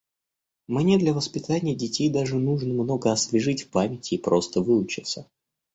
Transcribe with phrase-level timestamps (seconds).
[0.65, 5.29] Мне для воспитания детей даже нужно много освежить в памяти и просто выучиться.